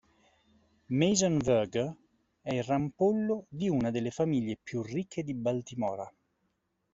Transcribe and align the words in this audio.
Mason 0.89 1.37
Verger 1.37 1.95
è 2.41 2.55
il 2.55 2.63
rampollo 2.63 3.45
di 3.49 3.69
una 3.69 3.91
delle 3.91 4.09
famiglie 4.09 4.57
più 4.59 4.81
ricche 4.81 5.21
di 5.21 5.35
Baltimora. 5.35 6.11